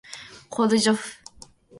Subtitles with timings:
[0.49, 0.99] こ ｄ じょ ｆ